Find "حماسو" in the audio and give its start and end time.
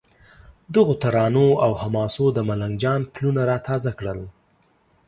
1.81-2.25